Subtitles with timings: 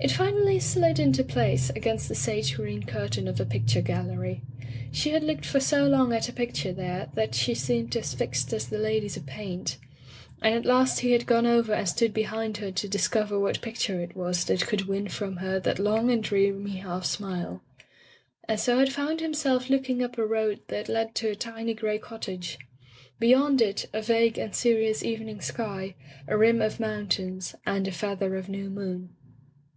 [0.00, 4.42] It finally slid into place, against the sage green curtain of a picture gallery.
[4.92, 8.52] She had looked for so long at a picture there that she seemed as fixed
[8.52, 9.76] as the ladies of paint,
[10.40, 13.60] and at last he had gone over and stood behind her to dis cover what
[13.60, 17.60] picture it was that could win from her that long and dreamy half smile,
[18.46, 21.98] and so had found himself looking up a road that led to a tiny gray
[21.98, 22.56] cottage;
[23.18, 25.96] beyond it, a vague and serious evening sky,
[26.28, 29.08] a rim of mountains, and a feather of new moon.